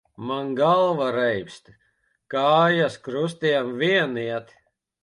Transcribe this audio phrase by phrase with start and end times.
[0.27, 1.69] Man galva reibst,
[2.35, 4.57] kājas krustiem vien iet.